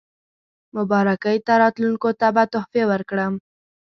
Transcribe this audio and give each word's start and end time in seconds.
مبارکۍ 0.75 1.37
ته 1.45 1.53
راتلونکو 1.61 2.09
ته 2.19 2.27
به 2.35 2.43
تحفې 2.53 2.83
ورکړم. 2.91 3.33